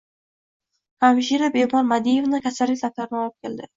Hamshira 1.03 1.49
bemor 1.57 1.85
Madievni 1.93 2.41
kasallik 2.47 2.83
daftarini 2.87 3.21
olib 3.27 3.37
keldi. 3.47 3.69